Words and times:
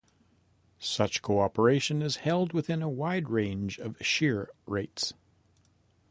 Such 0.79 1.21
cooperation 1.21 2.01
is 2.01 2.15
held 2.25 2.53
within 2.53 2.81
a 2.81 2.89
wide 2.89 3.29
range 3.29 3.77
of 3.77 3.97
shear 4.03 4.49
rates. 4.65 5.13